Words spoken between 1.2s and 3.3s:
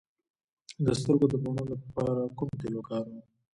د بڼو لپاره کوم تېل وکاروم؟